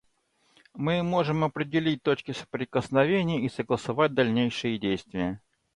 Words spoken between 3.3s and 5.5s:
и согласовать дальнейшие действия.